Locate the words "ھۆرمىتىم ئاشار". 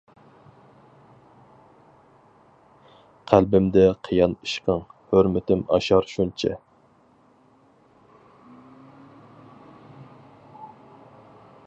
5.13-6.11